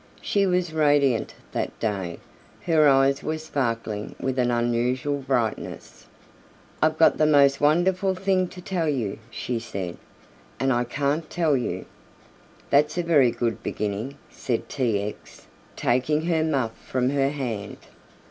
[0.19, 2.17] She was radiant that day.
[2.63, 6.07] Her eyes were sparkling with an unusual brightness.
[6.81, 9.97] "I've got the most wonderful thing to tell you," she said,
[10.59, 11.85] "and I can't tell you."
[12.71, 15.03] "That's a very good beginning," said T.
[15.03, 15.45] X.,
[15.75, 17.77] taking her muff from her hand.